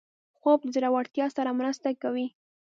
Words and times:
خوب 0.39 0.59
د 0.63 0.67
زړورتیا 0.75 1.25
سره 1.37 1.51
مرسته 1.59 1.89
کوي 2.01 2.27